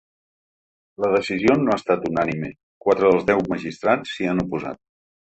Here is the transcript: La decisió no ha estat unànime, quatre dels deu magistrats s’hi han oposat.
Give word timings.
La 1.03 1.09
decisió 1.15 1.57
no 1.65 1.75
ha 1.75 1.77
estat 1.81 2.07
unànime, 2.11 2.49
quatre 2.87 3.07
dels 3.13 3.29
deu 3.29 3.45
magistrats 3.53 4.15
s’hi 4.15 4.31
han 4.33 4.43
oposat. 4.47 4.81